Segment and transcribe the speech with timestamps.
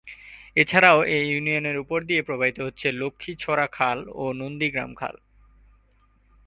[0.57, 5.15] এছাড়াও এ ইউনিয়নের উপর দিয়ে প্রবাহিত হচ্ছে লক্ষ্মী ছড়া খাল ও নন্দী গ্রাম খাল।